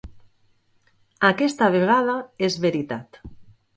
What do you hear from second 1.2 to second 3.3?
Aquesta vegada és veritat.